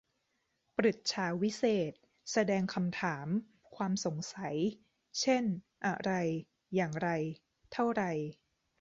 [0.75, 1.99] ปฤจฉาวิเศษณ์
[2.31, 3.27] แสดงคำถาม
[3.75, 4.55] ความสงสัย
[5.19, 5.43] เช่น
[5.85, 6.11] อะไร
[6.75, 7.09] อย่างไร
[7.73, 8.03] เท่าไร